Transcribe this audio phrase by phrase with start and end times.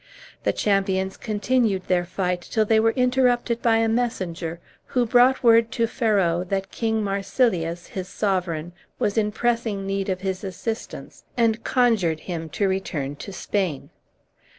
[0.45, 5.71] The champions continued their fight till they were interrupted by a messenger, who brought word
[5.73, 11.63] to Ferrau that king Marsilius, his sovereign, was in pressing need of his assistance, and
[11.63, 13.91] conjured him to return to Spain.